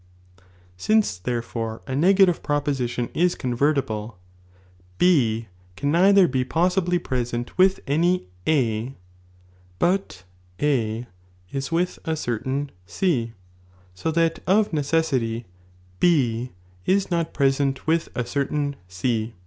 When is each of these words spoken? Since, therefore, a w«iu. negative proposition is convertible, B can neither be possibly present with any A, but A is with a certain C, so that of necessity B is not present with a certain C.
Since, 0.77 1.19
therefore, 1.19 1.83
a 1.85 1.93
w«iu. 1.93 2.01
negative 2.01 2.41
proposition 2.41 3.09
is 3.13 3.35
convertible, 3.35 4.17
B 4.97 5.45
can 5.75 5.91
neither 5.91 6.27
be 6.27 6.43
possibly 6.43 6.97
present 6.97 7.55
with 7.55 7.81
any 7.85 8.25
A, 8.47 8.95
but 9.77 10.23
A 10.59 11.05
is 11.51 11.71
with 11.71 11.99
a 12.03 12.15
certain 12.15 12.71
C, 12.87 13.33
so 13.93 14.09
that 14.13 14.39
of 14.47 14.73
necessity 14.73 15.45
B 15.99 16.49
is 16.87 17.11
not 17.11 17.31
present 17.35 17.85
with 17.85 18.09
a 18.15 18.25
certain 18.25 18.77
C. 18.87 19.33